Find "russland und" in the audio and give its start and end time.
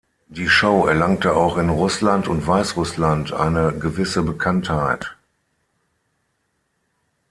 1.69-2.47